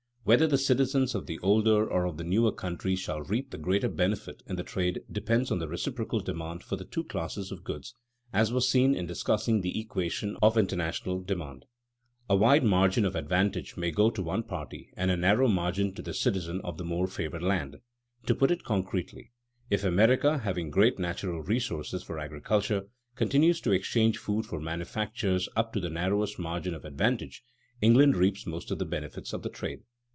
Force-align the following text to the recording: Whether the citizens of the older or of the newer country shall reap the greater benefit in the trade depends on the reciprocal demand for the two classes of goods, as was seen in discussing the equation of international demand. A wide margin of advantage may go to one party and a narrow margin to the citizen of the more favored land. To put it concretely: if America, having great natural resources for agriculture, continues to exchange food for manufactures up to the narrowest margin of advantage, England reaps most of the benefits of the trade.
Whether 0.23 0.45
the 0.45 0.59
citizens 0.59 1.15
of 1.15 1.25
the 1.25 1.39
older 1.39 1.83
or 1.83 2.05
of 2.05 2.17
the 2.17 2.23
newer 2.23 2.51
country 2.51 2.95
shall 2.95 3.23
reap 3.23 3.49
the 3.49 3.57
greater 3.57 3.89
benefit 3.89 4.43
in 4.45 4.55
the 4.55 4.61
trade 4.61 5.01
depends 5.11 5.49
on 5.49 5.57
the 5.57 5.67
reciprocal 5.67 6.19
demand 6.19 6.61
for 6.61 6.75
the 6.75 6.85
two 6.85 7.05
classes 7.05 7.51
of 7.51 7.63
goods, 7.63 7.95
as 8.31 8.53
was 8.53 8.69
seen 8.69 8.93
in 8.93 9.07
discussing 9.07 9.59
the 9.61 9.79
equation 9.81 10.37
of 10.39 10.59
international 10.59 11.23
demand. 11.23 11.65
A 12.29 12.35
wide 12.35 12.63
margin 12.63 13.03
of 13.03 13.15
advantage 13.15 13.75
may 13.77 13.89
go 13.89 14.11
to 14.11 14.21
one 14.21 14.43
party 14.43 14.93
and 14.95 15.09
a 15.09 15.17
narrow 15.17 15.47
margin 15.47 15.91
to 15.95 16.03
the 16.03 16.13
citizen 16.13 16.61
of 16.61 16.77
the 16.77 16.85
more 16.85 17.07
favored 17.07 17.41
land. 17.41 17.77
To 18.27 18.35
put 18.35 18.51
it 18.51 18.63
concretely: 18.63 19.31
if 19.71 19.83
America, 19.83 20.37
having 20.37 20.69
great 20.69 20.99
natural 20.99 21.41
resources 21.41 22.03
for 22.03 22.19
agriculture, 22.19 22.83
continues 23.15 23.59
to 23.61 23.71
exchange 23.71 24.19
food 24.19 24.45
for 24.45 24.59
manufactures 24.61 25.49
up 25.55 25.73
to 25.73 25.79
the 25.79 25.89
narrowest 25.89 26.37
margin 26.37 26.75
of 26.75 26.85
advantage, 26.85 27.43
England 27.81 28.15
reaps 28.15 28.45
most 28.45 28.69
of 28.69 28.77
the 28.77 28.85
benefits 28.85 29.33
of 29.33 29.41
the 29.41 29.49
trade. 29.49 29.81